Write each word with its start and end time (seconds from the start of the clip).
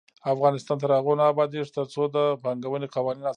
افغانستان 0.33 0.77
تر 0.81 0.89
هغو 0.97 1.13
نه 1.19 1.23
ابادیږي، 1.31 1.69
ترڅو 1.77 2.03
د 2.15 2.17
پانګونې 2.43 2.87
قوانین 2.95 3.21
اسانه 3.21 3.25
نشي. 3.25 3.29